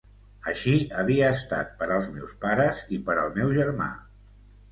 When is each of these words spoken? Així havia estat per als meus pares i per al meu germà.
Així 0.51 0.71
havia 1.01 1.27
estat 1.33 1.75
per 1.81 1.89
als 1.97 2.09
meus 2.15 2.33
pares 2.45 2.81
i 2.97 3.01
per 3.09 3.17
al 3.25 3.29
meu 3.37 3.51
germà. 3.61 3.91